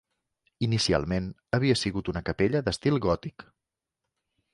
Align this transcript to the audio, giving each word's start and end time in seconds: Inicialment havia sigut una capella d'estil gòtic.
Inicialment 0.67 1.27
havia 1.57 1.75
sigut 1.81 2.09
una 2.13 2.23
capella 2.31 2.63
d'estil 2.69 2.97
gòtic. 3.07 3.47